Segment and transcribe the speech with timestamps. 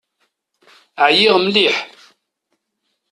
[1.05, 1.75] Ɛyiɣ mliḥ.